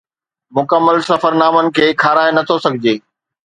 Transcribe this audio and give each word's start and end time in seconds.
مڪمل 0.57 0.97
سفرنامن 1.09 1.65
کي 1.75 1.87
کارائي 2.03 2.31
نه 2.37 2.43
ٿو 2.47 2.55
سگهجي 2.65 2.95